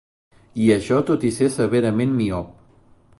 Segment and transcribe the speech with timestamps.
[0.63, 2.51] I això tot i ser severament miop.